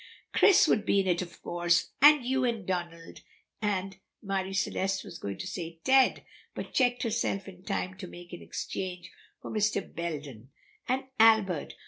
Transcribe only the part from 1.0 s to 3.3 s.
it, of course, and you and Donald